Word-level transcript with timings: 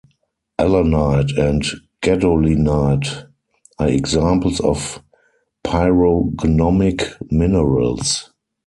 Allanite 0.59 1.37
and 1.37 1.63
gadolinite 2.01 3.27
are 3.77 3.87
examples 3.87 4.59
of 4.59 4.99
pyrognomic 5.63 7.03
minerals. 7.31 8.31